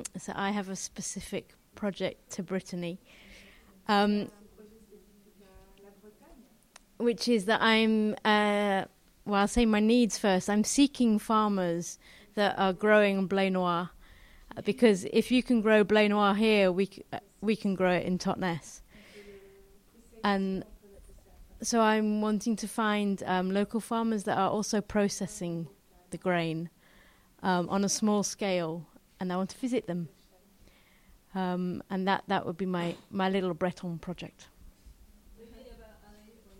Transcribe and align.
Um, 0.00 0.20
so 0.20 0.32
I 0.34 0.50
have 0.50 0.68
a 0.68 0.76
specific 0.76 1.54
project 1.74 2.30
to 2.32 2.42
Brittany, 2.42 2.98
um, 3.88 4.30
which 6.98 7.28
is 7.28 7.44
that 7.46 7.60
I'm. 7.60 8.14
Uh, 8.24 8.84
well, 9.26 9.42
I'll 9.42 9.48
say 9.48 9.66
my 9.66 9.80
needs 9.80 10.18
first. 10.18 10.48
I'm 10.48 10.64
seeking 10.64 11.18
farmers 11.18 11.98
that 12.34 12.58
are 12.58 12.72
growing 12.72 13.28
blé 13.28 13.52
noir, 13.52 13.90
uh, 14.56 14.62
because 14.62 15.04
if 15.12 15.30
you 15.30 15.42
can 15.42 15.60
grow 15.60 15.84
blé 15.84 16.08
noir 16.08 16.34
here, 16.34 16.72
we 16.72 16.86
c- 16.86 17.04
uh, 17.12 17.18
we 17.40 17.54
can 17.56 17.74
grow 17.74 17.92
it 17.92 18.06
in 18.06 18.18
Totnes. 18.18 18.80
And 20.24 20.64
so 21.62 21.80
I'm 21.80 22.20
wanting 22.22 22.56
to 22.56 22.68
find 22.68 23.22
um, 23.26 23.50
local 23.50 23.80
farmers 23.80 24.24
that 24.24 24.38
are 24.38 24.50
also 24.50 24.80
processing 24.80 25.68
the 26.10 26.18
grain 26.18 26.70
um, 27.42 27.68
on 27.68 27.84
a 27.84 27.88
small 27.88 28.22
scale, 28.22 28.86
and 29.20 29.32
I 29.32 29.36
want 29.36 29.50
to 29.50 29.58
visit 29.58 29.86
them. 29.86 30.08
Um, 31.34 31.82
and 31.90 32.08
that, 32.08 32.24
that 32.26 32.44
would 32.46 32.56
be 32.56 32.66
my, 32.66 32.96
my 33.10 33.28
little 33.28 33.54
Breton 33.54 33.98
project. 33.98 34.48